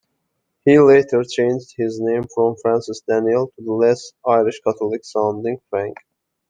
[0.65, 5.97] He later changed his name from Francis Daniel to the less Irish Catholic-sounding Frank.